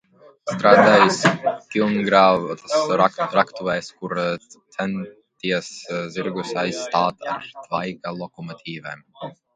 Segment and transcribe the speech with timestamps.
[0.51, 1.17] Strādājis
[1.73, 2.73] Kilingvērtas
[3.39, 4.15] raktuvēs, kur
[4.79, 5.69] centies
[6.17, 9.07] zirgus aizstāt ar tvaika lokomotīvēm.